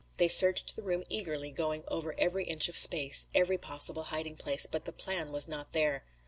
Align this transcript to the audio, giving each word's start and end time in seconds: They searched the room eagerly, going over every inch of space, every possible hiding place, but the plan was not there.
They 0.17 0.27
searched 0.29 0.75
the 0.75 0.81
room 0.81 1.03
eagerly, 1.11 1.51
going 1.51 1.83
over 1.87 2.15
every 2.17 2.45
inch 2.45 2.67
of 2.69 2.75
space, 2.75 3.27
every 3.35 3.59
possible 3.59 4.05
hiding 4.05 4.35
place, 4.35 4.65
but 4.65 4.85
the 4.85 4.91
plan 4.91 5.31
was 5.31 5.47
not 5.47 5.73
there. 5.73 6.03